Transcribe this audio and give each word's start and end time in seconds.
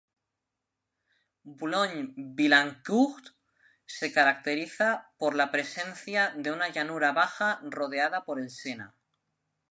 Boulogne-Billancourt 1.59 3.35
se 3.85 4.11
caracteriza 4.11 5.11
por 5.19 5.35
la 5.35 5.51
presencia 5.51 6.33
de 6.35 6.51
una 6.51 6.69
llanura 6.69 7.11
baja 7.11 7.59
rodeada 7.61 8.23
por 8.25 8.39
el 8.39 8.49
Sena. 8.49 8.95